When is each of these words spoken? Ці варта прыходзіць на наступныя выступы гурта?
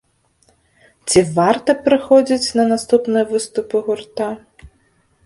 Ці 1.11 1.19
варта 1.35 1.75
прыходзіць 1.87 2.53
на 2.61 2.65
наступныя 2.71 3.25
выступы 3.35 3.75
гурта? 3.91 4.31